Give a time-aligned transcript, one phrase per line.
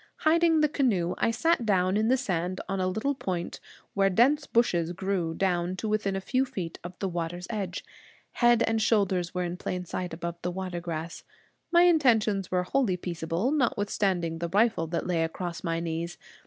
[0.21, 3.59] Hiding the canoe, I sat down in the sand on a little point,
[3.93, 7.85] where dense bushes grew down to within a few feet of the water's edge.
[8.31, 11.23] Head and shoulders were in plain sight above the water grass.
[11.71, 16.17] My intentions were wholly peaceable, notwithstanding the rifle that lay across my knees.